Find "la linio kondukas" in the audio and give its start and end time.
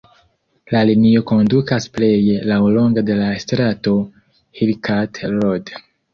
0.75-1.85